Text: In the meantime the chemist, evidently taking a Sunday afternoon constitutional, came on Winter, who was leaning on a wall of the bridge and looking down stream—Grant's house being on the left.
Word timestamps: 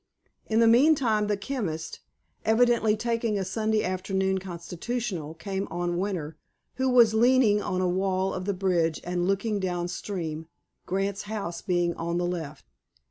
In 0.47 0.61
the 0.61 0.67
meantime 0.67 1.27
the 1.27 1.37
chemist, 1.37 1.99
evidently 2.43 2.97
taking 2.97 3.37
a 3.37 3.45
Sunday 3.45 3.83
afternoon 3.83 4.39
constitutional, 4.39 5.35
came 5.35 5.67
on 5.69 5.99
Winter, 5.99 6.37
who 6.77 6.89
was 6.89 7.13
leaning 7.13 7.61
on 7.61 7.81
a 7.81 7.87
wall 7.87 8.33
of 8.33 8.45
the 8.45 8.53
bridge 8.55 8.99
and 9.03 9.27
looking 9.27 9.59
down 9.59 9.87
stream—Grant's 9.89 11.21
house 11.29 11.61
being 11.61 11.93
on 11.97 12.17
the 12.17 12.25
left. 12.25 12.65